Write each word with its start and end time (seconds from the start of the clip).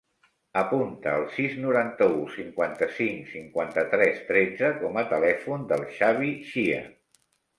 Apunta 0.59 1.11
el 1.19 1.25
sis, 1.33 1.51
noranta-u, 1.65 2.15
cinquanta-cinc, 2.37 3.29
cinquanta-tres, 3.35 4.17
tretze 4.31 4.73
com 4.81 4.97
a 5.01 5.05
telèfon 5.13 5.67
del 5.73 5.87
Xavi 5.99 6.33
Xia. 6.53 6.83